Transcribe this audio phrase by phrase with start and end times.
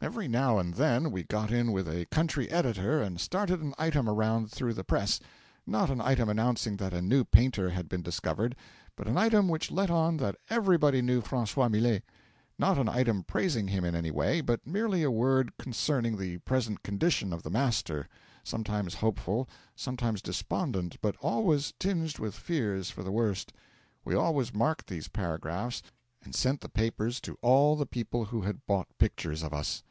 [0.00, 4.08] 'Every now and then we got in with a country editor and started an item
[4.08, 5.18] around through the press;
[5.66, 8.54] not an item announcing that a new painter had been discovered,
[8.94, 12.04] but an item which let on that everybody knew Francois Millet;
[12.60, 16.84] not an item praising him in any way, but merely a word concerning the present
[16.84, 18.06] condition of the "master"
[18.44, 23.52] sometimes hopeful, sometimes despondent, but always tinged with fears for the worst.
[24.04, 25.82] We always marked these paragraphs,
[26.22, 29.82] and sent the papers to all the people who had bought pictures of us.